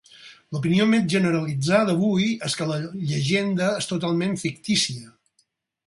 [0.55, 2.79] L'opinió més generalitzada avui és que la
[3.13, 5.17] llegenda és totalment fictícia.